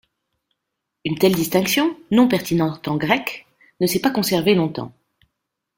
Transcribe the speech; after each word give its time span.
Une 1.05 1.19
telle 1.19 1.35
distinction, 1.35 1.95
non 2.09 2.27
pertinente 2.27 2.87
en 2.87 2.95
grec, 2.97 3.45
ne 3.81 3.85
s'est 3.85 4.01
pas 4.01 4.09
conservée 4.09 4.55
longtemps. 4.55 4.91